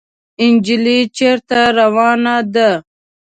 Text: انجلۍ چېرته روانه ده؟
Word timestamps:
انجلۍ 0.43 0.99
چېرته 1.17 1.57
روانه 1.79 2.35
ده؟ 2.53 2.69